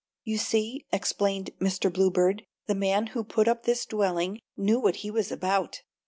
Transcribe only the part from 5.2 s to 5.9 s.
about.